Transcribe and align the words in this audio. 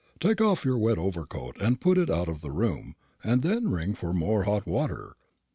Take 0.19 0.41
off 0.41 0.65
your 0.65 0.79
wet 0.79 0.97
overcoat 0.97 1.57
and 1.61 1.79
put 1.79 1.99
it 1.99 2.09
out 2.09 2.27
of 2.27 2.41
the 2.41 2.49
room, 2.49 2.95
and 3.23 3.43
then 3.43 3.69
ring 3.69 3.93
for 3.93 4.13
more 4.13 4.45
hot 4.45 4.65
water. 4.65 5.15